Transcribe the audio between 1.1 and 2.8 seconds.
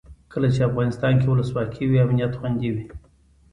کې ولسواکي وي امنیت خوندي